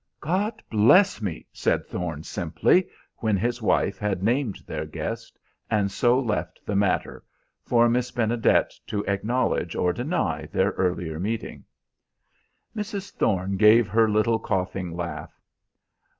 [0.21, 5.37] "God bless me!" said Thorne simply, when his wife had named their guest,
[5.69, 7.23] and so left the matter,
[7.61, 11.65] for Miss Benedet to acknowledge or deny their earlier meeting.
[12.75, 13.11] Mrs.
[13.11, 15.39] Thorne gave her little coughing laugh.